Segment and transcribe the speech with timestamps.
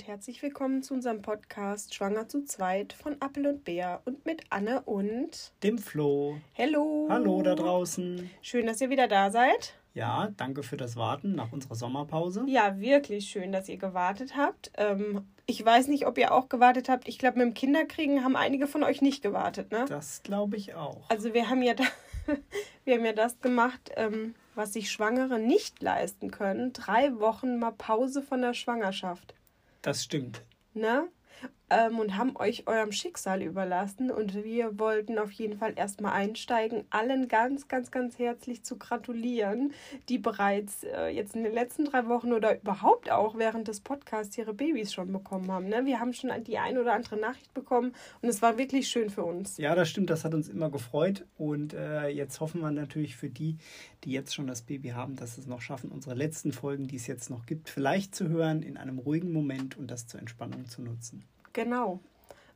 [0.00, 4.44] damit herzlich willkommen zu unserem Podcast Schwanger zu zweit von Appel und Bär und mit
[4.48, 6.38] Anne und dem Flo.
[6.56, 7.06] Hallo.
[7.10, 8.30] Hallo da draußen.
[8.40, 9.74] Schön, dass ihr wieder da seid.
[9.92, 12.44] Ja, danke für das Warten nach unserer Sommerpause.
[12.46, 14.70] Ja, wirklich schön, dass ihr gewartet habt.
[14.78, 17.06] Ähm, ich weiß nicht, ob ihr auch gewartet habt.
[17.06, 19.84] Ich glaube, mit dem Kinderkriegen haben einige von euch nicht gewartet, ne?
[19.86, 21.10] Das glaube ich auch.
[21.10, 21.84] Also wir haben ja, da,
[22.84, 26.72] wir haben ja das gemacht, ähm, was sich Schwangere nicht leisten können.
[26.72, 29.34] Drei Wochen mal Pause von der Schwangerschaft.
[29.82, 30.42] Das stimmt.
[30.74, 31.08] Ne?
[31.70, 34.10] Ähm, und haben euch eurem Schicksal überlassen.
[34.10, 39.72] Und wir wollten auf jeden Fall erstmal einsteigen, allen ganz, ganz, ganz herzlich zu gratulieren,
[40.08, 44.36] die bereits äh, jetzt in den letzten drei Wochen oder überhaupt auch während des Podcasts
[44.36, 45.68] ihre Babys schon bekommen haben.
[45.68, 45.86] Ne?
[45.86, 49.24] Wir haben schon die ein oder andere Nachricht bekommen und es war wirklich schön für
[49.24, 49.56] uns.
[49.56, 51.24] Ja, das stimmt, das hat uns immer gefreut.
[51.38, 53.56] Und äh, jetzt hoffen wir natürlich für die,
[54.04, 57.06] die jetzt schon das Baby haben, dass es noch schaffen, unsere letzten Folgen, die es
[57.06, 60.82] jetzt noch gibt, vielleicht zu hören in einem ruhigen Moment und das zur Entspannung zu
[60.82, 61.24] nutzen.
[61.52, 62.00] Genau.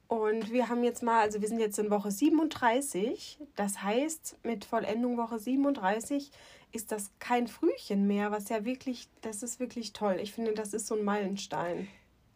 [0.07, 3.39] Und wir haben jetzt mal, also wir sind jetzt in Woche 37.
[3.57, 6.31] Das heißt, mit Vollendung Woche 37
[6.73, 10.19] ist das kein Frühchen mehr, was ja wirklich, das ist wirklich toll.
[10.21, 11.89] Ich finde, das ist so ein Meilenstein.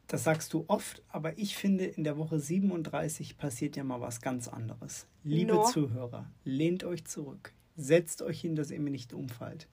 [0.06, 4.23] Das sagst du oft, aber ich finde, in der Woche 37 passiert ja mal was
[4.23, 5.06] ganz anderes.
[5.23, 5.64] Liebe no.
[5.64, 7.53] Zuhörer, lehnt euch zurück.
[7.77, 9.69] Setzt euch hin, dass ihr mir nicht umfallt.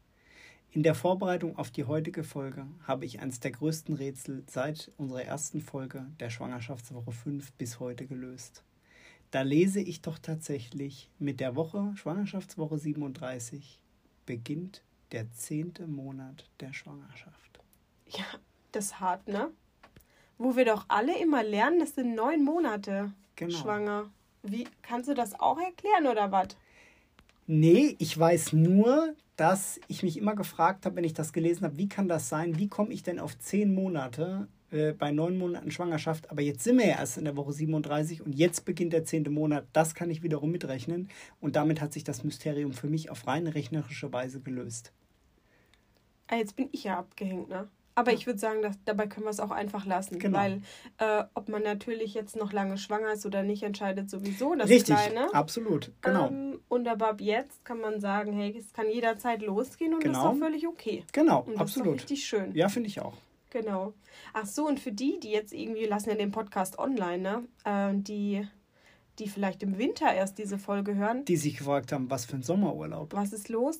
[0.76, 5.24] In der Vorbereitung auf die heutige Folge habe ich eines der größten Rätsel seit unserer
[5.24, 8.62] ersten Folge der Schwangerschaftswoche 5 bis heute gelöst.
[9.32, 13.80] Da lese ich doch tatsächlich, mit der Woche Schwangerschaftswoche 37
[14.26, 17.62] beginnt der zehnte Monat der Schwangerschaft.
[18.08, 18.26] Ja,
[18.74, 19.52] das ist hart, ne?
[20.38, 23.56] Wo wir doch alle immer lernen, das sind neun Monate genau.
[23.56, 24.12] schwanger.
[24.44, 26.58] Wie kannst du das auch erklären oder was?
[27.48, 31.78] Nee, ich weiß nur, dass ich mich immer gefragt habe, wenn ich das gelesen habe,
[31.78, 32.58] wie kann das sein?
[32.58, 36.32] Wie komme ich denn auf zehn Monate äh, bei neun Monaten Schwangerschaft?
[36.32, 39.30] Aber jetzt sind wir ja erst in der Woche 37 und jetzt beginnt der zehnte
[39.30, 39.68] Monat.
[39.74, 41.10] Das kann ich wiederum mitrechnen.
[41.40, 44.92] Und damit hat sich das Mysterium für mich auf rein rechnerische Weise gelöst.
[46.28, 47.68] Ah, jetzt bin ich ja abgehängt, ne?
[47.96, 48.18] Aber ja.
[48.18, 50.20] ich würde sagen, dass, dabei können wir es auch einfach lassen.
[50.20, 50.38] Genau.
[50.38, 50.62] Weil
[50.98, 54.96] äh, ob man natürlich jetzt noch lange schwanger ist oder nicht, entscheidet sowieso das Richtig,
[54.96, 55.34] Kleine.
[55.34, 56.28] absolut, genau.
[56.28, 60.14] Ähm, und aber ab jetzt kann man sagen, hey, es kann jederzeit losgehen und genau.
[60.14, 61.04] das ist auch völlig okay.
[61.14, 61.96] Genau, und das absolut.
[61.96, 62.54] Ist richtig schön.
[62.54, 63.16] Ja, finde ich auch.
[63.50, 63.94] Genau.
[64.34, 67.44] Ach so, und für die, die jetzt irgendwie, lassen ja den Podcast online, ne?
[67.64, 68.46] Äh, die
[69.20, 71.26] die vielleicht im Winter erst diese Folge hören.
[71.26, 73.14] Die sich gefragt haben, was für ein Sommerurlaub.
[73.14, 73.80] Was ist los?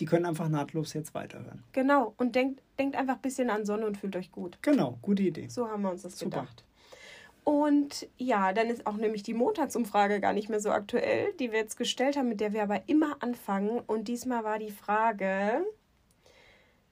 [0.00, 1.62] Die können einfach nahtlos jetzt weiterhören.
[1.72, 4.58] Genau, und denkt, denkt einfach ein bisschen an Sonne und fühlt euch gut.
[4.62, 5.48] Genau, gute Idee.
[5.48, 6.40] So haben wir uns das Super.
[6.40, 6.64] gedacht.
[7.44, 11.58] Und ja, dann ist auch nämlich die Montagsumfrage gar nicht mehr so aktuell, die wir
[11.58, 13.80] jetzt gestellt haben, mit der wir aber immer anfangen.
[13.80, 15.64] Und diesmal war die Frage,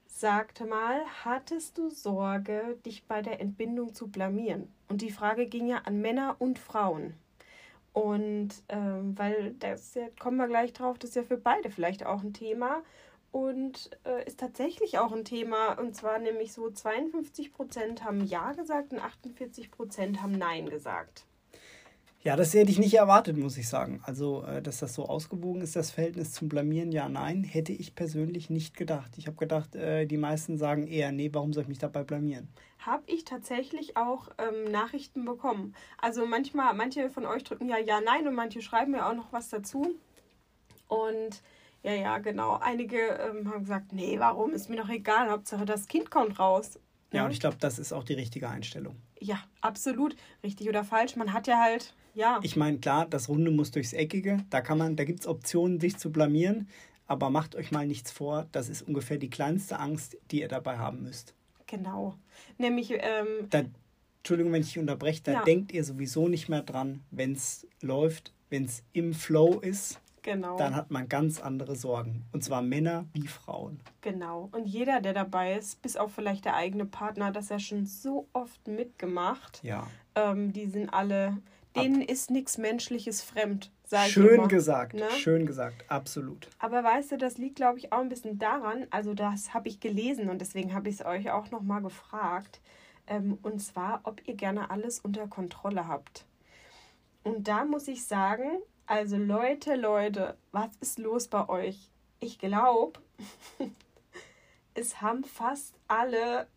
[0.05, 4.67] sagte mal, hattest du Sorge, dich bei der Entbindung zu blamieren?
[4.87, 7.13] Und die Frage ging ja an Männer und Frauen.
[7.93, 12.05] Und ähm, weil das ja, kommen wir gleich drauf, das ist ja für beide vielleicht
[12.05, 12.83] auch ein Thema
[13.31, 15.73] und äh, ist tatsächlich auch ein Thema.
[15.73, 21.25] Und zwar nämlich so 52 Prozent haben Ja gesagt und 48 Prozent haben Nein gesagt.
[22.21, 24.01] Ja, das hätte ich nicht erwartet, muss ich sagen.
[24.03, 27.95] Also, äh, dass das so ausgewogen ist, das Verhältnis zum Blamieren, ja, nein, hätte ich
[27.95, 29.17] persönlich nicht gedacht.
[29.17, 32.49] Ich habe gedacht, äh, die meisten sagen eher, nee, warum soll ich mich dabei blamieren?
[32.79, 35.73] Habe ich tatsächlich auch ähm, Nachrichten bekommen.
[35.97, 39.31] Also manchmal, manche von euch drücken ja ja, nein und manche schreiben mir auch noch
[39.31, 39.95] was dazu.
[40.89, 41.41] Und
[41.83, 42.57] ja, ja, genau.
[42.57, 44.51] Einige ähm, haben gesagt, nee, warum?
[44.51, 45.29] Ist mir doch egal.
[45.29, 46.79] Hauptsache das Kind kommt raus.
[47.13, 48.97] Ja, und ich glaube, das ist auch die richtige Einstellung.
[49.19, 50.15] Ja, absolut.
[50.43, 51.15] Richtig oder falsch.
[51.15, 52.39] Man hat ja halt ja.
[52.43, 54.45] Ich meine, klar, das Runde muss durchs Eckige.
[54.49, 56.67] Da kann man, da gibt es Optionen, sich zu blamieren.
[57.07, 60.77] Aber macht euch mal nichts vor, das ist ungefähr die kleinste Angst, die ihr dabei
[60.77, 61.33] haben müsst.
[61.65, 62.13] Genau.
[62.59, 62.91] Nämlich.
[62.91, 63.63] Ähm, da,
[64.19, 65.43] Entschuldigung, wenn ich unterbreche, da ja.
[65.43, 69.99] denkt ihr sowieso nicht mehr dran, wenn es läuft, wenn es im Flow ist.
[70.21, 70.57] Genau.
[70.57, 72.25] Dann hat man ganz andere Sorgen.
[72.33, 73.79] Und zwar Männer wie Frauen.
[74.01, 74.49] Genau.
[74.51, 78.27] Und jeder, der dabei ist, bis auf vielleicht der eigene Partner, das ja schon so
[78.33, 79.63] oft mitgemacht.
[79.63, 79.87] Ja.
[80.15, 81.37] Ähm, die sind alle
[81.81, 83.71] denen ist nichts Menschliches fremd,
[84.07, 85.09] Schön gesagt, ne?
[85.17, 86.47] schön gesagt, absolut.
[86.59, 89.79] Aber weißt du, das liegt, glaube ich, auch ein bisschen daran, also das habe ich
[89.79, 92.61] gelesen und deswegen habe ich es euch auch nochmal gefragt,
[93.07, 96.25] ähm, und zwar, ob ihr gerne alles unter Kontrolle habt.
[97.23, 101.89] Und da muss ich sagen, also Leute, Leute, was ist los bei euch?
[102.19, 102.99] Ich glaube,
[104.75, 106.47] es haben fast alle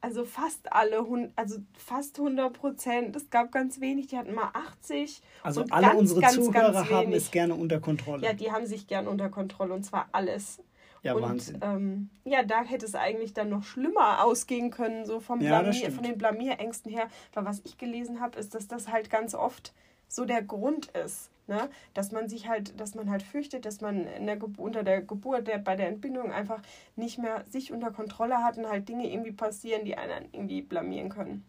[0.00, 1.04] also fast alle,
[1.36, 3.16] also fast 100 Prozent.
[3.16, 5.20] Es gab ganz wenig, die hatten mal 80.
[5.42, 8.24] Also alle ganz, unsere ganz, Zuhörer ganz haben es gerne unter Kontrolle.
[8.24, 10.62] Ja, die haben sich gerne unter Kontrolle und zwar alles.
[11.02, 11.60] Ja, und, Wahnsinn.
[11.62, 15.92] Ähm, ja, da hätte es eigentlich dann noch schlimmer ausgehen können, so vom ja, Blamier,
[15.92, 17.08] von den Blamierängsten her.
[17.32, 19.72] Weil was ich gelesen habe, ist, dass das halt ganz oft
[20.08, 21.30] so der Grund ist.
[21.48, 21.70] Ne?
[21.94, 25.46] Dass man sich halt, dass man halt fürchtet, dass man in der unter der Geburt,
[25.46, 26.60] der, bei der Entbindung einfach
[26.96, 31.08] nicht mehr sich unter Kontrolle hat und halt Dinge irgendwie passieren, die einen irgendwie blamieren
[31.08, 31.44] können.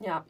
[0.00, 0.26] Ja.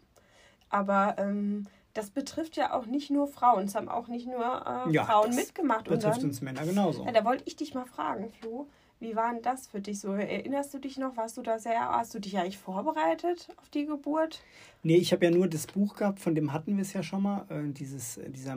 [0.68, 3.64] Aber ähm, das betrifft ja auch nicht nur Frauen.
[3.64, 5.84] Es haben auch nicht nur äh, ja, Frauen mitgemacht.
[5.84, 7.04] Betrifft dann, uns Männer genauso.
[7.04, 8.68] Ja, da wollte ich dich mal fragen, Flo.
[8.98, 10.12] Wie war denn das für dich so?
[10.12, 11.16] Erinnerst du dich noch?
[11.18, 14.42] Warst du da sehr, hast du dich eigentlich vorbereitet auf die Geburt?
[14.82, 17.22] Nee, ich habe ja nur das Buch gehabt, von dem hatten wir es ja schon
[17.22, 17.44] mal.
[17.50, 18.56] Äh, dieses, dieser,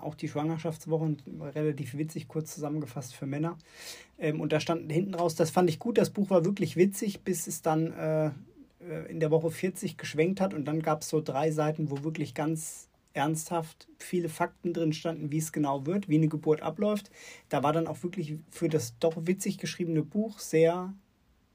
[0.00, 3.56] auch die Schwangerschaftswochen, relativ witzig, kurz zusammengefasst für Männer.
[4.18, 7.22] Ähm, und da stand hinten raus, das fand ich gut, das Buch war wirklich witzig,
[7.22, 8.30] bis es dann äh,
[8.80, 12.02] äh, in der Woche 40 geschwenkt hat und dann gab es so drei Seiten, wo
[12.02, 12.87] wirklich ganz
[13.18, 17.10] ernsthaft viele Fakten drin standen, wie es genau wird, wie eine Geburt abläuft.
[17.48, 20.94] Da war dann auch wirklich für das doch witzig geschriebene Buch sehr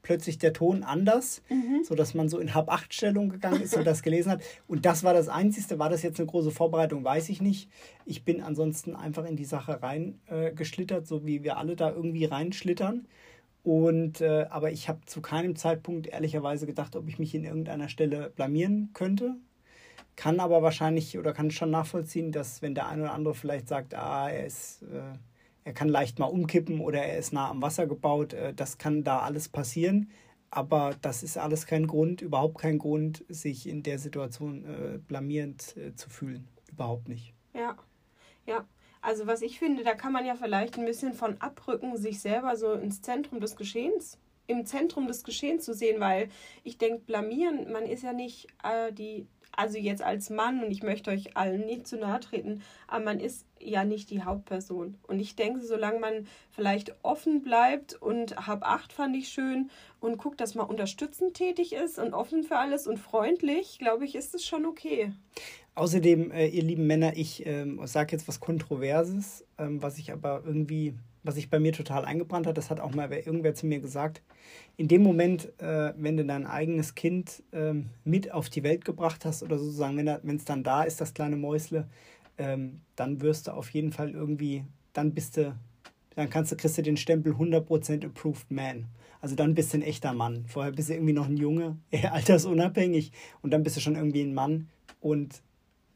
[0.02, 1.82] plötzlich der Ton anders, mhm.
[1.82, 4.42] sodass man so in Hab-Acht-Stellung gegangen ist und das gelesen hat.
[4.68, 5.78] Und das war das Einzige.
[5.78, 7.70] War das jetzt eine große Vorbereitung, weiß ich nicht.
[8.04, 12.26] Ich bin ansonsten einfach in die Sache reingeschlittert, äh, so wie wir alle da irgendwie
[12.26, 13.08] reinschlittern.
[13.64, 17.88] Und äh, aber ich habe zu keinem Zeitpunkt ehrlicherweise gedacht, ob ich mich in irgendeiner
[17.88, 19.36] Stelle blamieren könnte.
[20.16, 23.94] Kann aber wahrscheinlich oder kann schon nachvollziehen, dass wenn der eine oder andere vielleicht sagt,
[23.94, 25.18] ah, er ist, äh,
[25.64, 29.02] er kann leicht mal umkippen oder er ist nah am Wasser gebaut, äh, das kann
[29.02, 30.10] da alles passieren.
[30.50, 35.76] Aber das ist alles kein Grund, überhaupt kein Grund, sich in der Situation äh, blamierend
[35.76, 36.46] äh, zu fühlen.
[36.70, 37.34] Überhaupt nicht.
[37.54, 37.76] Ja,
[38.46, 38.64] ja.
[39.00, 42.56] Also was ich finde, da kann man ja vielleicht ein bisschen von abrücken, sich selber
[42.56, 46.28] so ins Zentrum des Geschehens, im Zentrum des Geschehens zu sehen, weil
[46.62, 50.82] ich denke, blamieren, man ist ja nicht äh, die, also jetzt als Mann, und ich
[50.82, 54.96] möchte euch allen nicht zu nahe treten, aber man ist ja nicht die Hauptperson.
[55.06, 59.70] Und ich denke, solange man vielleicht offen bleibt und hab acht fand ich schön
[60.00, 64.14] und guckt, dass man unterstützend tätig ist und offen für alles und freundlich, glaube ich,
[64.14, 65.12] ist es schon okay.
[65.76, 70.42] Außerdem, äh, ihr lieben Männer, ich ähm, sage jetzt was Kontroverses, ähm, was ich aber
[70.46, 72.56] irgendwie, was sich bei mir total eingebrannt hat.
[72.56, 74.22] Das hat auch mal irgendwer zu mir gesagt.
[74.76, 79.24] In dem Moment, äh, wenn du dein eigenes Kind ähm, mit auf die Welt gebracht
[79.24, 81.88] hast oder sozusagen, wenn es dann da ist, das kleine Mäusle,
[82.38, 85.56] ähm, dann wirst du auf jeden Fall irgendwie, dann bist du,
[86.14, 88.86] dann kannst du, kriegst du den Stempel 100% Approved Man.
[89.20, 90.44] Also dann bist du ein echter Mann.
[90.46, 94.22] Vorher bist du irgendwie noch ein Junge, eher altersunabhängig und dann bist du schon irgendwie
[94.22, 94.68] ein Mann
[95.00, 95.42] und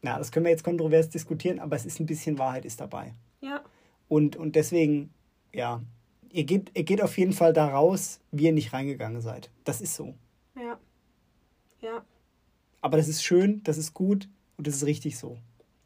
[0.01, 3.15] na, das können wir jetzt kontrovers diskutieren, aber es ist ein bisschen Wahrheit ist dabei.
[3.41, 3.63] Ja.
[4.09, 5.11] Und, und deswegen,
[5.53, 5.83] ja,
[6.31, 9.51] ihr geht, ihr geht auf jeden Fall da raus, wie ihr nicht reingegangen seid.
[9.65, 10.15] Das ist so.
[10.57, 10.79] Ja.
[11.81, 12.05] Ja.
[12.81, 15.39] Aber das ist schön, das ist gut und das ist richtig so.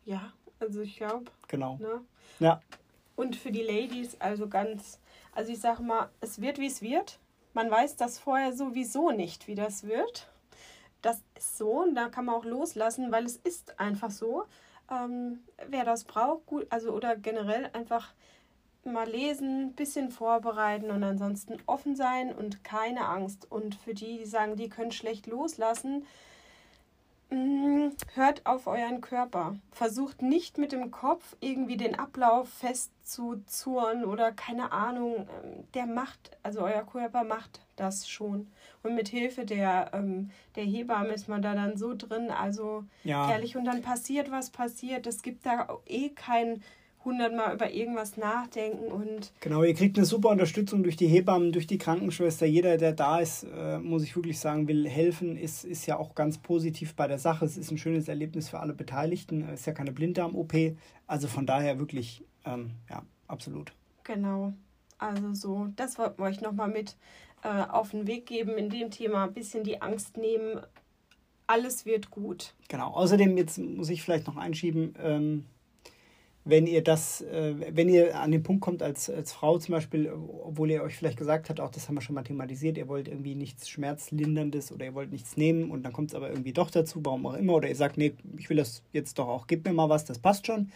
[0.05, 1.31] Ja, also ich glaube.
[1.49, 1.77] Genau.
[1.79, 2.01] Ne?
[2.41, 2.61] Ja.
[3.17, 4.99] Und für die Ladies, also ganz,
[5.33, 7.19] also ich sage mal, es wird, wie es wird.
[7.55, 10.29] Man weiß das vorher sowieso nicht, wie das wird
[11.03, 14.45] das ist so und da kann man auch loslassen, weil es ist einfach so.
[14.91, 18.15] Ähm, wer das braucht, gut, also oder generell einfach
[18.85, 23.51] mal lesen, bisschen vorbereiten und ansonsten offen sein und keine Angst.
[23.51, 26.05] Und für die, die sagen, die können schlecht loslassen,
[27.33, 29.57] Mm, hört auf euren Körper.
[29.71, 35.27] Versucht nicht mit dem Kopf irgendwie den Ablauf festzuzurren oder keine Ahnung.
[35.43, 38.49] Ähm, der macht, also euer Körper macht das schon.
[38.83, 42.31] Und mit Hilfe der, ähm, der Hebamme ist man da dann so drin.
[42.31, 43.31] Also ja.
[43.31, 45.07] ehrlich, und dann passiert, was passiert.
[45.07, 46.63] Es gibt da eh kein
[47.05, 49.33] hundertmal über irgendwas nachdenken und.
[49.41, 52.47] Genau, ihr kriegt eine super Unterstützung durch die Hebammen, durch die Krankenschwester.
[52.47, 56.15] Jeder, der da ist, äh, muss ich wirklich sagen, will helfen, ist, ist ja auch
[56.15, 57.45] ganz positiv bei der Sache.
[57.45, 59.49] Es ist ein schönes Erlebnis für alle Beteiligten.
[59.49, 60.77] Es ist ja keine Blinddarm-OP.
[61.07, 63.73] Also von daher wirklich, ähm, ja, absolut.
[64.05, 64.53] Genau.
[64.99, 66.97] Also so, das wollten wir euch nochmal mit
[67.43, 69.25] äh, auf den Weg geben in dem Thema.
[69.25, 70.61] Ein bisschen die Angst nehmen.
[71.47, 72.55] Alles wird gut.
[72.69, 72.93] Genau.
[72.93, 75.45] Außerdem, jetzt muss ich vielleicht noch einschieben, ähm,
[76.45, 80.11] wenn ihr das, äh, wenn ihr an den Punkt kommt als, als Frau zum Beispiel,
[80.11, 83.07] obwohl ihr euch vielleicht gesagt habt, auch das haben wir schon mal thematisiert, ihr wollt
[83.07, 86.71] irgendwie nichts Schmerzlinderndes oder ihr wollt nichts nehmen und dann kommt es aber irgendwie doch
[86.71, 89.65] dazu, warum auch immer, oder ihr sagt, nee, ich will das jetzt doch auch, gib
[89.65, 90.73] mir mal was, das passt schon,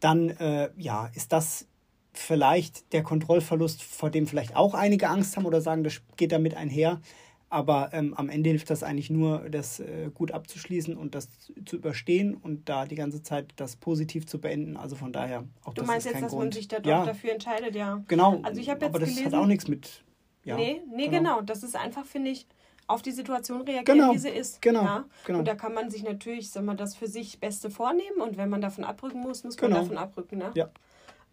[0.00, 1.68] dann äh, ja, ist das
[2.12, 6.56] vielleicht der Kontrollverlust, vor dem vielleicht auch einige Angst haben oder sagen, das geht damit
[6.56, 7.00] einher.
[7.48, 11.28] Aber ähm, am Ende hilft das eigentlich nur, das äh, gut abzuschließen und das
[11.64, 14.76] zu überstehen und da die ganze Zeit das positiv zu beenden.
[14.76, 16.44] Also von daher auch du das meinst ist jetzt, dass Grund.
[16.44, 17.04] man sich da ja.
[17.04, 18.02] dafür entscheidet, ja.
[18.08, 18.40] Genau.
[18.42, 20.02] Also ich habe jetzt aber das gelesen, hat auch nichts mit.
[20.42, 21.36] Ja, nee, nee, genau.
[21.36, 21.42] genau.
[21.42, 22.46] Das ist einfach, finde ich,
[22.88, 24.14] auf die Situation reagieren, genau.
[24.14, 24.62] wie sie ist.
[24.62, 24.82] Genau.
[24.82, 25.04] Ja?
[25.24, 25.40] genau.
[25.40, 28.48] Und da kann man sich natürlich, sag mal, das für sich Beste vornehmen und wenn
[28.48, 29.82] man davon abrücken muss, muss man genau.
[29.82, 30.38] davon abrücken.
[30.38, 30.52] Ne?
[30.54, 30.70] Ja.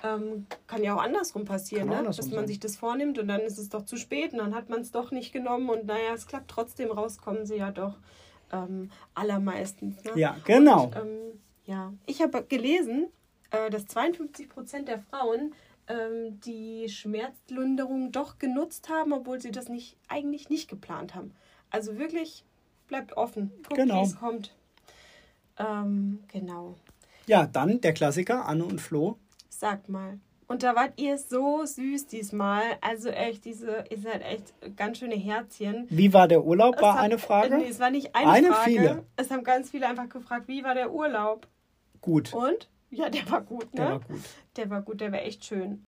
[0.04, 1.98] Ähm, kann ja auch andersrum passieren, ne?
[1.98, 2.48] andersrum dass man sein.
[2.50, 4.92] sich das vornimmt und dann ist es doch zu spät und dann hat man es
[4.92, 7.96] doch nicht genommen und naja, es klappt trotzdem, rauskommen sie ja doch
[8.52, 10.04] ähm, allermeistens.
[10.04, 10.12] Ne?
[10.16, 10.86] Ja, genau.
[10.88, 11.18] Und, ähm,
[11.66, 13.08] ja, ich habe gelesen,
[13.52, 15.54] äh, dass 52 Prozent der Frauen
[15.88, 21.34] ähm, die Schmerzlinderung doch genutzt haben, obwohl sie das nicht eigentlich nicht geplant haben.
[21.70, 22.44] Also wirklich
[22.88, 23.52] bleibt offen.
[23.64, 24.02] Guckt, Genau.
[24.02, 24.54] wie es kommt.
[25.58, 26.76] Ähm, genau.
[27.26, 29.18] Ja, dann der Klassiker, Anne und Flo.
[29.64, 30.20] Sagt mal.
[30.48, 32.64] Und da wart ihr so süß diesmal.
[32.82, 35.88] Also echt, diese, ihr seid echt ganz schöne Herzchen.
[35.90, 36.82] Wie war der Urlaub?
[36.82, 37.56] War hat- eine Frage?
[37.56, 38.70] Nee, es war nicht eine, Eine, Frage.
[38.70, 39.06] viele.
[39.16, 41.48] Es haben ganz viele einfach gefragt, wie war der Urlaub?
[42.02, 42.34] Gut.
[42.34, 42.70] Und?
[42.90, 43.80] Ja, der war gut, ne?
[43.80, 44.20] Der war gut.
[44.58, 45.86] Der war gut, der war echt schön.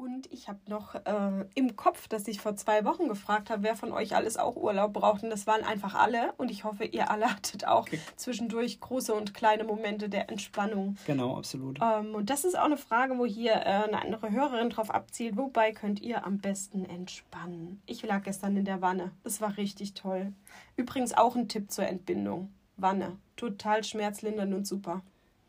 [0.00, 3.74] Und ich habe noch äh, im Kopf, dass ich vor zwei Wochen gefragt habe, wer
[3.74, 5.24] von euch alles auch Urlaub braucht.
[5.24, 6.32] Und das waren einfach alle.
[6.36, 10.96] Und ich hoffe, ihr alle hattet auch zwischendurch große und kleine Momente der Entspannung.
[11.04, 11.80] Genau, absolut.
[11.82, 15.36] Ähm, und das ist auch eine Frage, wo hier äh, eine andere Hörerin drauf abzielt.
[15.36, 17.82] Wobei könnt ihr am besten entspannen?
[17.84, 19.10] Ich lag gestern in der Wanne.
[19.24, 20.32] Das war richtig toll.
[20.76, 22.52] Übrigens auch ein Tipp zur Entbindung.
[22.76, 23.16] Wanne.
[23.34, 25.02] Total schmerzlindernd und super.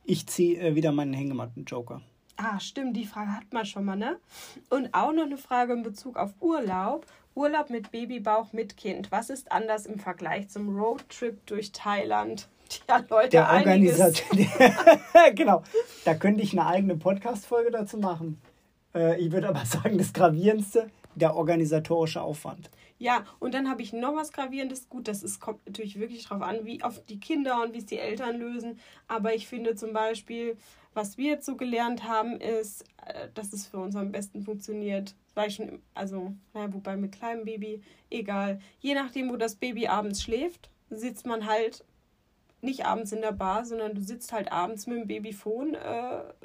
[0.05, 2.01] Ich ziehe äh, wieder meinen Hängematten-Joker.
[2.41, 4.17] Ah, stimmt, die Frage hat man schon mal, ne?
[4.69, 7.05] Und auch noch eine Frage in Bezug auf Urlaub.
[7.35, 9.11] Urlaub mit Babybauch mit Kind.
[9.11, 12.47] Was ist anders im Vergleich zum Roadtrip durch Thailand?
[12.69, 13.51] Tja, Leute, Der.
[13.51, 14.37] Organisator.
[15.35, 15.63] genau.
[16.05, 18.39] Da könnte ich eine eigene Podcast-Folge dazu machen.
[18.95, 22.69] Äh, ich würde aber sagen, das Gravierendste, der organisatorische Aufwand.
[22.99, 24.87] Ja, und dann habe ich noch was Gravierendes.
[24.87, 27.85] Gut, das ist, kommt natürlich wirklich drauf an, wie auf die Kinder und wie es
[27.85, 28.79] die Eltern lösen.
[29.09, 30.57] Aber ich finde zum Beispiel,
[30.99, 35.15] was wir jetzt so gelernt haben, ist, äh, dass es für uns am besten funktioniert.
[35.47, 38.59] Ich schon, also, naja, wobei mit kleinem Baby, egal.
[38.81, 41.85] Je nachdem, wo das Baby abends schläft, sitzt man halt
[42.61, 45.79] nicht abends in der Bar, sondern du sitzt halt abends mit dem Babyphone äh,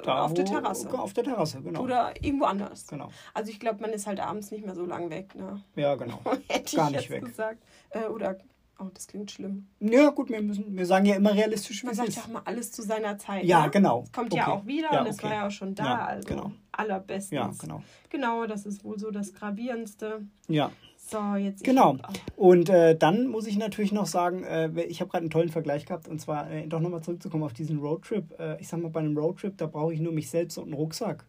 [0.01, 0.97] Da, auf der wo- Terrasse.
[0.97, 1.81] Auf der Terrasse, genau.
[1.81, 2.87] Oder irgendwo anders.
[2.87, 3.09] Genau.
[3.33, 5.61] Also ich glaube, man ist halt abends nicht mehr so lang weg, ne?
[5.75, 6.21] Ja, genau.
[6.47, 7.25] Hätte Gar ich nicht jetzt weg.
[7.25, 7.63] gesagt.
[7.89, 8.37] Äh, oder,
[8.79, 9.67] oh, das klingt schlimm.
[9.79, 12.17] Ja, gut, wir, müssen, wir sagen ja immer realistisch, wie Man sagt ist.
[12.17, 13.45] ja auch mal alles zu seiner Zeit.
[13.45, 13.71] Ja, ne?
[13.71, 14.03] genau.
[14.03, 14.37] Es kommt Okay.
[14.41, 15.27] ja auch wieder Ja, und es okay.
[15.27, 15.83] war ja auch schon da.
[15.85, 16.51] Ja, also genau.
[16.71, 17.31] allerbestens.
[17.31, 17.81] Ja, genau.
[18.09, 20.21] Genau, das ist wohl so das Gravierendste.
[20.47, 21.63] Ja, So, jetzt.
[21.63, 21.97] genau.
[22.35, 25.85] Und äh, dann muss ich natürlich noch sagen, äh, ich habe gerade einen tollen Vergleich
[25.85, 28.39] gehabt und zwar äh, doch nochmal zurückzukommen auf diesen Roadtrip.
[28.39, 30.73] Äh, ich sag mal, bei einem Roadtrip, da brauche ich nur mich selbst und einen
[30.73, 31.25] Rucksack.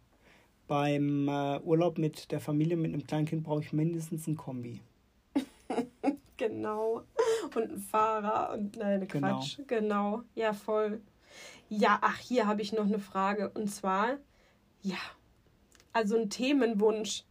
[0.68, 4.80] Beim äh, Urlaub mit der Familie, mit einem kleinen Kind, brauche ich mindestens ein Kombi.
[6.38, 7.00] Genau.
[7.54, 9.38] Und ein Fahrer und nein, Genau.
[9.38, 9.58] Quatsch.
[9.66, 10.22] Genau.
[10.34, 11.00] Ja, voll.
[11.68, 13.50] Ja, ach, hier habe ich noch eine Frage.
[13.50, 14.18] Und zwar,
[14.82, 14.98] ja,
[15.92, 17.24] also ein Themenwunsch.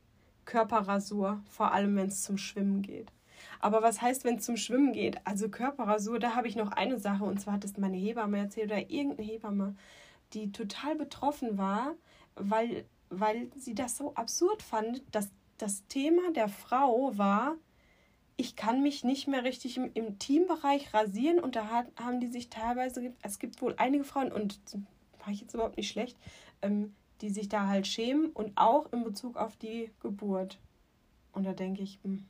[0.45, 3.11] Körperrasur, vor allem wenn es zum Schwimmen geht.
[3.59, 5.17] Aber was heißt, wenn es zum Schwimmen geht?
[5.25, 7.23] Also Körperrasur, da habe ich noch eine Sache.
[7.23, 9.75] Und zwar hat es meine Hebamme erzählt oder irgendeine Hebamme,
[10.33, 11.95] die total betroffen war,
[12.35, 17.55] weil, weil sie das so absurd fand, dass das Thema der Frau war,
[18.37, 22.27] ich kann mich nicht mehr richtig im, im Teambereich rasieren und da hat, haben die
[22.27, 24.59] sich teilweise, es gibt wohl einige Frauen und
[25.23, 26.17] war ich jetzt überhaupt nicht schlecht,
[26.61, 30.59] ähm, die sich da halt schämen und auch in Bezug auf die Geburt.
[31.31, 32.25] Und da denke ich, hm,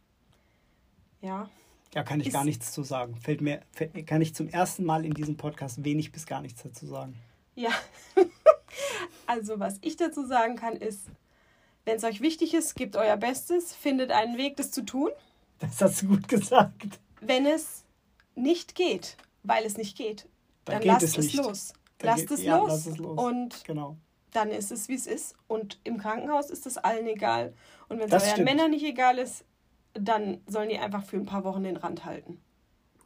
[1.22, 1.50] ja,
[1.94, 3.16] Ja, kann ich Ist- gar nichts zu sagen.
[3.16, 6.62] Fällt mir, fällt, kann ich zum ersten Mal in diesem Podcast wenig bis gar nichts
[6.62, 7.16] dazu sagen.
[7.56, 7.72] ja.
[9.26, 11.08] also was ich dazu sagen kann ist,
[11.86, 15.10] wenn es euch wichtig ist, gebt euer Bestes, findet einen Weg, das zu tun.
[15.60, 17.00] Das hast du gut gesagt.
[17.22, 17.84] Wenn es
[18.36, 20.28] nicht geht, weil es nicht geht,
[20.66, 21.74] Dann dann, lasst es es, los.
[22.02, 22.68] Lasst geht- es, ja, los.
[22.70, 23.18] lass es los.
[23.18, 23.98] Und Genau.
[24.32, 25.36] dann ist es, wie es ist.
[25.48, 27.54] Und im Krankenhaus ist das allen egal.
[27.88, 28.46] Und wenn es euren stimmt.
[28.46, 29.46] Männern nicht egal ist,
[29.94, 32.42] dann sollen die einfach für ein paar Wochen den Rand halten.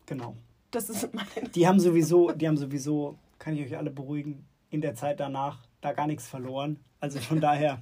[0.07, 0.35] Genau.
[0.71, 1.27] Das ist mein.
[1.53, 5.67] Die haben sowieso, die haben sowieso, kann ich euch alle beruhigen, in der Zeit danach
[5.81, 6.79] da gar nichts verloren.
[6.99, 7.79] Also von daher,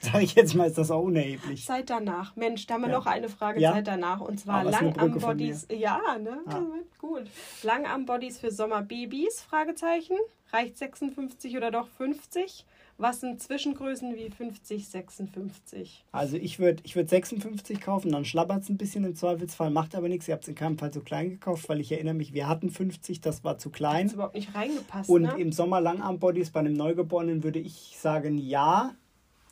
[0.12, 1.64] sage ich jetzt mal, ist das auch unerheblich.
[1.66, 2.34] Zeit danach.
[2.36, 2.98] Mensch, da haben wir Ja.
[2.98, 3.60] noch eine Frage.
[3.60, 3.72] Ja.
[3.72, 4.20] Zeit danach.
[4.20, 5.68] Und zwar von Langarm-Bodies.
[5.72, 6.38] Ja, ne?
[6.46, 6.60] Ah.
[6.98, 7.24] Gut.
[7.62, 9.42] Langarm-Bodies für Sommerbabys?
[9.42, 10.16] Fragezeichen.
[10.52, 12.64] Reicht 56 oder doch 50?
[12.98, 16.04] Was sind Zwischengrößen wie 50, 56?
[16.12, 19.94] Also ich würde ich würd 56 kaufen, dann schlabbert es ein bisschen im Zweifelsfall, macht
[19.94, 20.28] aber nichts.
[20.28, 22.68] Ihr habt es in keinem Fall zu klein gekauft, weil ich erinnere mich, wir hatten
[22.68, 24.10] 50, das war zu klein.
[24.10, 25.34] überhaupt nicht reingepasst, Und ne?
[25.38, 28.94] im Sommer Langarm-Bodies bei einem Neugeborenen würde ich sagen ja,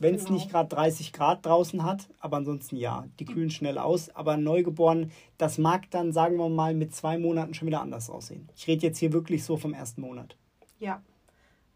[0.01, 0.35] wenn es Genau.
[0.35, 3.07] nicht gerade 30 Grad draußen hat, aber ansonsten ja.
[3.19, 7.19] Die kühlen schnell aus, aber ein Neugeborenen, das mag dann, sagen wir mal, mit zwei
[7.19, 8.49] Monaten schon wieder anders aussehen.
[8.57, 10.37] Ich rede jetzt hier wirklich so vom ersten Monat.
[10.79, 11.03] Ja.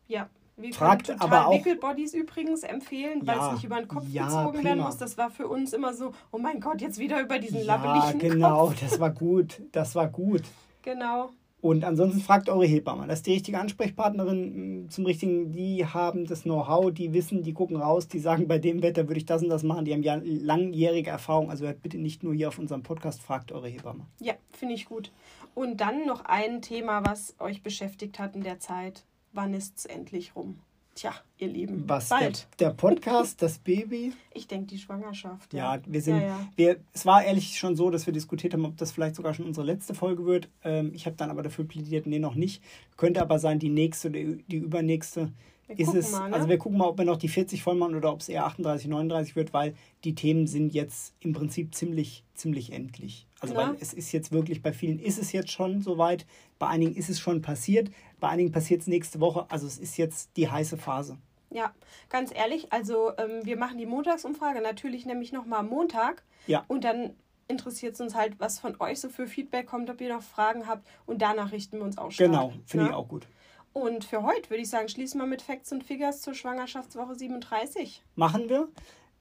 [0.08, 0.28] Ja.
[0.56, 3.88] Wir Fragt können aber total auch- Wickelbodies übrigens empfehlen, weil Ja, es nicht über den
[3.88, 4.84] Kopf ja, gezogen werden prima.
[4.86, 4.98] muss.
[4.98, 8.18] Das war für uns immer so, oh mein Gott, jetzt wieder über diesen Ja, labbeligen
[8.34, 8.80] genau, Kopf.
[8.80, 10.42] das war gut, das war gut.
[10.82, 11.30] Genau.
[11.62, 13.06] Und ansonsten fragt eure Hebamme.
[13.06, 15.52] Das ist die richtige Ansprechpartnerin mm, zum richtigen.
[15.52, 19.18] Die haben das Know-how, die wissen, die gucken raus, die sagen, bei dem Wetter würde
[19.18, 19.84] ich das und das machen.
[19.84, 21.50] Die haben ja langjährige Erfahrung.
[21.50, 24.04] Also hört bitte nicht nur hier auf unserem Podcast, fragt eure Hebamme.
[24.20, 25.12] Ja, finde ich gut.
[25.54, 29.04] Und dann noch ein Thema, was euch beschäftigt hat in der Zeit.
[29.32, 30.58] Wann ist es endlich rum?
[30.94, 32.46] Tja, ihr Lieben, Was, bald.
[32.60, 34.12] Der, der Podcast, das Baby?
[34.34, 35.52] Ich denke, die Schwangerschaft.
[35.54, 36.20] Ja, ja wir sind.
[36.20, 36.48] Ja, ja.
[36.54, 39.46] Wir, es war ehrlich schon so, dass wir diskutiert haben, ob das vielleicht sogar schon
[39.46, 40.50] unsere letzte Folge wird.
[40.64, 42.62] Ähm, ich habe dann aber dafür plädiert, nee, noch nicht.
[42.98, 45.32] Könnte aber sein, die nächste oder die übernächste.
[45.68, 46.36] Ist es, mal, ne?
[46.36, 48.44] Also wir gucken mal, ob wir noch die 40 voll machen oder ob es eher
[48.46, 53.26] 38, 39 wird, weil die Themen sind jetzt im Prinzip ziemlich, ziemlich endlich.
[53.40, 56.26] Also weil es ist jetzt wirklich, bei vielen ist es jetzt schon soweit,
[56.58, 57.90] bei einigen ist es schon passiert,
[58.20, 59.46] bei einigen passiert es nächste Woche.
[59.48, 61.16] Also es ist jetzt die heiße Phase.
[61.50, 61.72] Ja,
[62.08, 66.22] ganz ehrlich, also ähm, wir machen die Montagsumfrage natürlich nämlich nochmal am Montag.
[66.46, 66.64] Ja.
[66.68, 67.14] Und dann
[67.48, 70.66] interessiert es uns halt, was von euch so für Feedback kommt, ob ihr noch Fragen
[70.66, 70.86] habt.
[71.06, 72.30] Und danach richten wir uns auch stark.
[72.30, 72.90] Genau, finde ja?
[72.92, 73.26] ich auch gut.
[73.72, 78.02] Und für heute würde ich sagen, schließen wir mit Facts und Figures zur Schwangerschaftswoche 37.
[78.16, 78.68] Machen wir.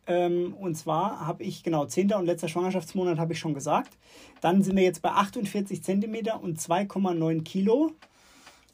[0.08, 2.13] Ähm, und zwar habe ich, genau, 10.
[2.13, 3.98] und letzter Schwangerschaftsmonat habe ich schon gesagt.
[4.41, 7.91] Dann sind wir jetzt bei 48 cm und 2,9 Kilo.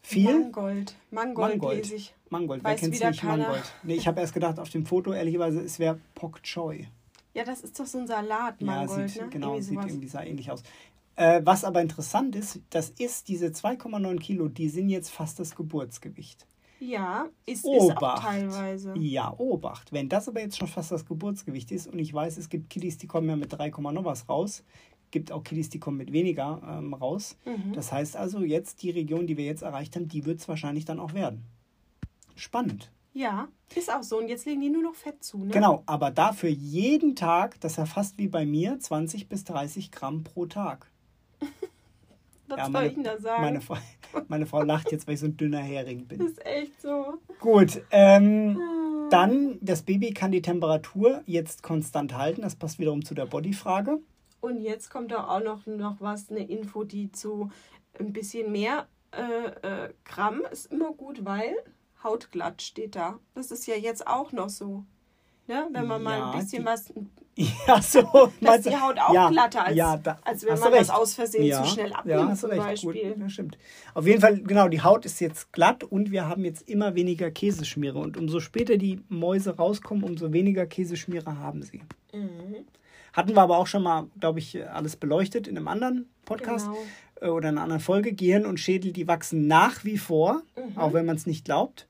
[0.01, 0.39] Viel?
[0.39, 0.95] Mangold.
[1.11, 1.77] Mangold, Mangold.
[1.77, 2.13] lese ich.
[2.29, 3.43] Mangold, Weiß wer kennt nicht keiner.
[3.43, 3.63] Mangold?
[3.83, 6.87] Nee, ich habe erst gedacht auf dem Foto, ehrlicherweise, es wäre Pok Choi.
[7.33, 9.29] Ja, das ist doch so ein Salat, Mangold, ja, sieht, ne?
[9.29, 10.63] Genau, irgendwie sieht irgendwie sah ähnlich aus.
[11.17, 15.55] Äh, was aber interessant ist, das ist diese 2,9 Kilo, die sind jetzt fast das
[15.55, 16.45] Geburtsgewicht.
[16.79, 17.89] Ja, ist, Obacht.
[17.89, 18.93] ist auch teilweise.
[18.97, 19.91] Ja, Obacht.
[19.91, 22.99] Wenn das aber jetzt schon fast das Geburtsgewicht ist und ich weiß, es gibt Kiddies,
[22.99, 24.63] die kommen ja mit 3, noch was raus,
[25.09, 27.35] gibt auch Kiddies, die kommen mit weniger ähm, raus.
[27.45, 27.73] Mhm.
[27.73, 30.85] Das heißt also, jetzt die Region, die wir jetzt erreicht haben, die wird es wahrscheinlich
[30.85, 31.45] dann auch werden.
[32.35, 32.91] Spannend.
[33.13, 34.19] Ja, ist auch so.
[34.19, 35.51] Und jetzt legen die nur noch Fett zu, ne?
[35.51, 39.91] Genau, aber dafür jeden Tag, das ist ja fast wie bei mir, 20 bis 30
[39.91, 40.91] Gramm pro Tag.
[42.47, 43.41] Was ja, soll meine, ich denn da sagen?
[43.41, 43.77] Meine Frau,
[44.27, 46.19] meine Frau lacht jetzt, weil ich so ein dünner Hering bin.
[46.19, 47.15] Das ist echt so.
[47.39, 49.07] Gut, ähm, ah.
[49.09, 52.41] dann das Baby kann die Temperatur jetzt konstant halten.
[52.41, 53.99] Das passt wiederum zu der Bodyfrage.
[54.39, 57.49] Und jetzt kommt da auch noch, noch was, eine Info, die zu
[57.99, 61.55] ein bisschen mehr äh, äh, Gramm ist immer gut, weil
[62.03, 63.19] Hautglatt steht da.
[63.33, 64.85] Das ist ja jetzt auch noch so.
[65.47, 65.67] Ne?
[65.71, 66.93] Wenn man ja, mal ein bisschen die, was.
[67.37, 68.01] Ja, so.
[68.41, 71.43] Dass die Haut auch ja, glatter, als, ja, da, als wenn man das aus Versehen
[71.45, 72.61] ja, zu schnell abnimmt, ja, zum recht.
[72.61, 73.09] Beispiel.
[73.13, 73.57] Gut, ja, stimmt.
[73.93, 77.29] Auf jeden Fall, genau, die Haut ist jetzt glatt und wir haben jetzt immer weniger
[77.29, 77.99] Käseschmiere.
[77.99, 81.83] Und umso später die Mäuse rauskommen, umso weniger Käseschmiere haben sie.
[82.11, 82.65] Mhm.
[83.13, 86.79] Hatten wir aber auch schon mal, glaube ich, alles beleuchtet in einem anderen Podcast genau.
[87.21, 88.13] Äh, oder in einer anderen Folge.
[88.13, 90.77] Gehirn und Schädel, die wachsen nach wie vor, mhm.
[90.77, 91.87] auch wenn man es nicht glaubt.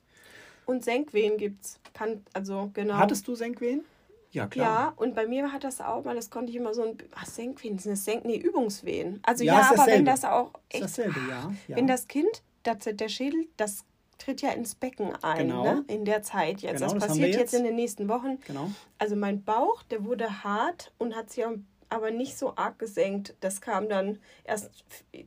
[0.66, 1.80] Und Senkwehen gibt's.
[1.94, 2.96] Kann, also, genau.
[2.96, 3.86] Hattest du Senkwehen?
[4.32, 4.66] Ja, klar.
[4.68, 6.98] Ja, und bei mir hat das auch mal, das konnte ich immer so ein.
[7.16, 9.20] Ach, Senkwehen, sind das Senk, nee, Übungswehen.
[9.24, 10.54] Also ja, ja aber wenn das auch.
[10.70, 11.76] Echt, ist dasselbe, ja, ja.
[11.76, 13.86] Wenn das Kind, das, der Schädel, das
[14.18, 15.64] tritt ja ins Becken ein, genau.
[15.64, 15.86] ne?
[15.88, 16.80] in der Zeit jetzt.
[16.80, 17.40] Genau, das, das passiert jetzt.
[17.40, 17.54] jetzt.
[17.54, 18.40] in den nächsten Wochen.
[18.48, 18.72] Genau.
[18.98, 21.46] Also mein Bauch, der wurde hart und hat sich
[21.90, 23.36] aber nicht so arg gesenkt.
[23.40, 24.72] Das kam dann erst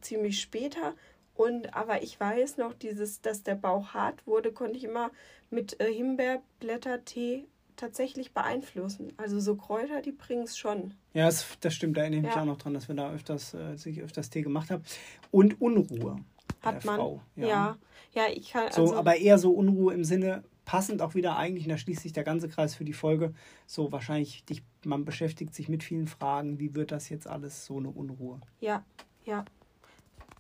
[0.03, 0.95] ziemlich später.
[1.35, 5.11] Und aber ich weiß noch, dieses, dass der Bauch hart wurde, konnte ich immer
[5.49, 7.47] mit äh, Himbeerblättertee
[7.81, 9.13] tatsächlich beeinflussen.
[9.17, 10.95] Also so Kräuter, die bringen es schon.
[11.15, 11.97] Ja, das, das, stimmt.
[11.97, 12.31] Da erinnere ich ja.
[12.31, 14.85] mich auch noch dran, dass wir da öfters, äh, sich öfters Tee gemacht haben.
[15.31, 16.17] Und Unruhe.
[16.63, 16.97] Hat man.
[16.97, 17.23] Frau.
[17.37, 17.47] Ja.
[17.47, 17.79] ja.
[18.15, 18.23] ja.
[18.33, 18.67] ich kann.
[18.67, 22.03] Also so, aber eher so Unruhe im Sinne, passend auch wieder eigentlich, und da schließt
[22.03, 23.35] sich der ganze Kreis für die Folge,
[23.67, 27.79] so wahrscheinlich, dich, man beschäftigt sich mit vielen Fragen, wie wird das jetzt alles, so
[27.79, 28.41] eine Unruhe.
[28.61, 28.85] Ja,
[29.25, 29.45] ja,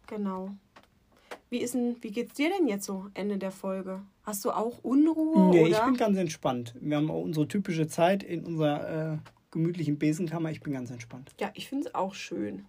[0.06, 0.50] genau.
[1.50, 4.02] Wie, ist denn, wie geht's dir denn jetzt so Ende der Folge?
[4.22, 5.50] Hast du auch Unruhe?
[5.50, 5.78] Nee, oder?
[5.78, 6.74] ich bin ganz entspannt.
[6.80, 9.18] Wir haben auch unsere typische Zeit in unserer äh,
[9.50, 10.52] gemütlichen Besenkammer.
[10.52, 11.32] Ich bin ganz entspannt.
[11.40, 12.66] Ja, ich finde es auch schön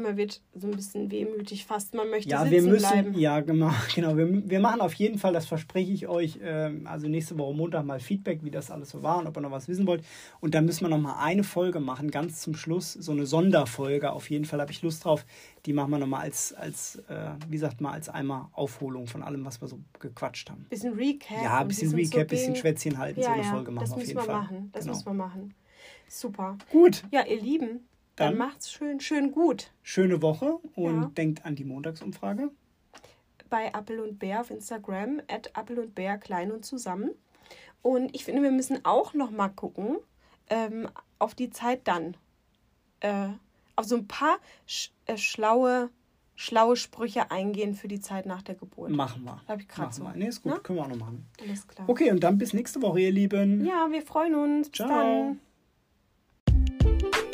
[0.00, 1.94] man wird so ein bisschen wehmütig fast.
[1.94, 3.18] Man möchte ja, sitzen wir müssen, bleiben.
[3.18, 3.70] Ja, genau.
[3.94, 4.16] genau.
[4.16, 7.84] Wir, wir machen auf jeden Fall, das verspreche ich euch, äh, also nächste Woche Montag
[7.84, 10.02] mal Feedback, wie das alles so war und ob ihr noch was wissen wollt.
[10.40, 14.12] Und dann müssen wir noch mal eine Folge machen, ganz zum Schluss, so eine Sonderfolge.
[14.12, 15.26] Auf jeden Fall habe ich Lust drauf.
[15.66, 19.22] Die machen wir noch mal als, als äh, wie sagt man, als einmal Aufholung von
[19.22, 20.66] allem, was wir so gequatscht haben.
[20.70, 21.42] Bisschen Recap.
[21.42, 23.96] Ja, ein bisschen Recap, so bisschen Schwätzchen halten, ja, so eine ja, Folge machen wir
[23.96, 24.26] auf jeden Fall.
[24.26, 24.70] Machen.
[24.72, 24.94] Das genau.
[24.94, 25.54] müssen wir machen.
[26.08, 26.58] Super.
[26.70, 27.04] Gut.
[27.10, 27.80] Ja, ihr Lieben,
[28.16, 29.72] dann, dann macht's schön, schön gut.
[29.82, 31.10] Schöne Woche und ja.
[31.16, 32.50] denkt an die Montagsumfrage.
[33.48, 37.10] Bei Apple und Bär auf Instagram, at Apple und Bär klein und zusammen.
[37.82, 39.98] Und ich finde, wir müssen auch noch mal gucken
[40.48, 42.16] ähm, auf die Zeit dann.
[43.00, 43.28] Äh,
[43.76, 45.90] auf so ein paar sch äh, schlaue,
[46.36, 48.90] schlaue Sprüche eingehen für die Zeit nach der Geburt.
[48.90, 49.40] Machen wir.
[49.48, 50.08] Habe ich gerade so.
[50.14, 50.52] Nee, ist gut.
[50.54, 50.58] Na?
[50.60, 51.26] Können wir auch noch machen.
[51.40, 51.88] Alles klar.
[51.88, 53.64] Okay, und dann bis nächste Woche, ihr Lieben.
[53.64, 54.70] Ja, wir freuen uns.
[54.70, 54.88] Ciao.
[54.88, 55.38] Bis
[57.06, 57.31] dann.